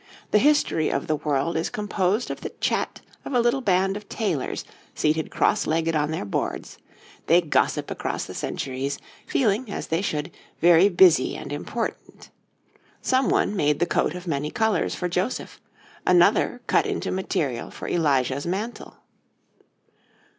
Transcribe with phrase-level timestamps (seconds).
[0.31, 4.09] The history of the world is composed of the chat of a little band of
[4.09, 6.79] tailors seated cross legged on their boards;
[7.27, 12.31] they gossip across the centuries, feeling, as they should, very busy and important.
[13.03, 15.61] Someone made the coat of many colours for Joseph,
[16.03, 18.95] another cut into material for Elijah's mantle.